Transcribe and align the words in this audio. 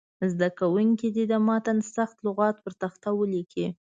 زده 0.31 0.49
کوونکي 0.59 1.07
دې 1.15 1.23
د 1.31 1.33
متن 1.47 1.77
سخت 1.95 2.17
لغات 2.25 2.55
پر 2.63 2.73
تخته 2.81 3.09
ولیکي. 3.19 3.67